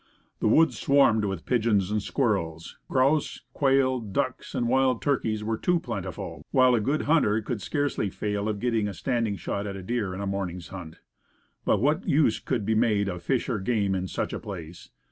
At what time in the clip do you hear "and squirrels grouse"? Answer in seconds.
1.91-3.41